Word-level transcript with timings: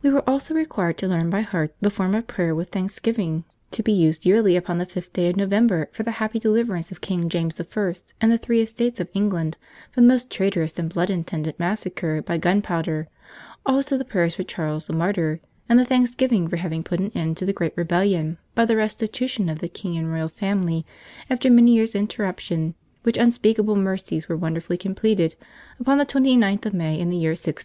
"We 0.00 0.10
were 0.10 0.22
also 0.30 0.54
required 0.54 0.96
to 0.98 1.08
learn 1.08 1.28
by 1.28 1.40
heart 1.40 1.74
the 1.80 1.90
form 1.90 2.14
of 2.14 2.28
Prayer 2.28 2.54
with 2.54 2.68
Thanksgiving 2.68 3.42
to 3.72 3.82
be 3.82 3.90
used 3.90 4.24
Yearly 4.24 4.54
upon 4.54 4.78
the 4.78 4.86
Fifth 4.86 5.12
Day 5.12 5.28
of 5.28 5.34
November 5.36 5.88
for 5.90 6.04
the 6.04 6.12
happy 6.22 6.38
deliverance 6.38 6.92
of 6.92 7.00
King 7.00 7.28
James 7.28 7.60
I. 7.60 7.94
and 8.20 8.30
the 8.30 8.38
Three 8.38 8.62
Estates 8.62 9.00
of 9.00 9.08
England 9.12 9.56
from 9.90 10.04
the 10.06 10.12
most 10.14 10.30
traitorous 10.30 10.78
and 10.78 10.88
bloody 10.94 11.14
intended 11.14 11.58
Massacre 11.58 12.22
by 12.22 12.38
Gunpowder; 12.38 13.08
also 13.66 13.98
the 13.98 14.04
prayers 14.04 14.36
for 14.36 14.44
Charles 14.44 14.86
the 14.86 14.92
Martyr 14.92 15.40
and 15.68 15.80
the 15.80 15.84
Thanksgiving 15.84 16.46
for 16.46 16.58
having 16.58 16.84
put 16.84 17.00
an 17.00 17.10
end 17.12 17.36
to 17.38 17.44
the 17.44 17.52
Great 17.52 17.72
Rebellion 17.76 18.38
by 18.54 18.66
the 18.66 18.76
Restitution 18.76 19.48
of 19.48 19.58
the 19.58 19.68
King 19.68 19.96
and 19.96 20.12
Royal 20.12 20.28
Family 20.28 20.86
after 21.28 21.50
many 21.50 21.74
Years' 21.74 21.96
interruption 21.96 22.76
which 23.02 23.18
unspeakable 23.18 23.74
Mercies 23.74 24.28
were 24.28 24.36
wonderfully 24.36 24.78
completed 24.78 25.34
upon 25.80 25.98
the 25.98 26.06
29th 26.06 26.66
of 26.66 26.72
May 26.72 27.00
in 27.00 27.10
the 27.10 27.16
year 27.16 27.30
1660!" 27.32 27.54